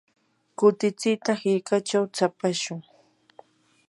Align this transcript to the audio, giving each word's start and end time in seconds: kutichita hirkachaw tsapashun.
kutichita 0.57 1.31
hirkachaw 1.41 2.05
tsapashun. 2.15 2.79